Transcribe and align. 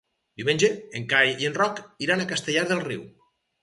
Diumenge 0.39 0.69
en 1.01 1.05
Cai 1.13 1.31
i 1.45 1.51
en 1.51 1.59
Roc 1.61 1.85
iran 2.09 2.27
a 2.27 2.29
Castellar 2.35 2.69
del 2.75 2.87
Riu. 2.91 3.11